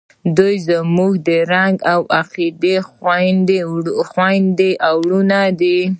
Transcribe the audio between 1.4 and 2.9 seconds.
رنګ او عقیدې